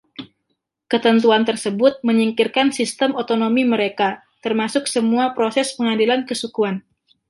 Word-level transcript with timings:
Ketentuan 0.91 1.43
tersebut 1.49 1.93
menyingkirkan 2.09 2.67
sistem 2.79 3.11
otonomi 3.21 3.61
mereka, 3.73 4.07
termasuk 4.43 4.83
semua 4.95 5.25
proses 5.37 5.67
pengadilan 5.77 6.21
kesukuan. 6.29 6.75